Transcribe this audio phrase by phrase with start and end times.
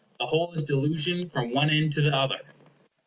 [0.19, 2.39] The whole is delusion from one end to the other.